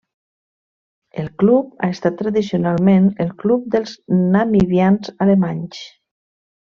El 1.23 1.27
club 1.43 1.75
ha 1.83 1.89
estat 1.95 2.17
tradicionalment 2.21 3.11
el 3.25 3.29
club 3.45 3.69
dels 3.77 3.93
namibians 4.23 5.13
alemanys. 5.27 5.85